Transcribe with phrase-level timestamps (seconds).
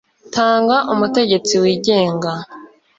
[0.33, 2.31] tanga umutegetsi wigenga